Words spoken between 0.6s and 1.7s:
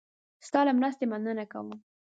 له مرستې مننه کوم.